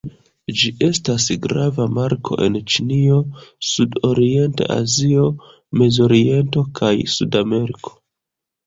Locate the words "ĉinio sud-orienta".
2.77-4.71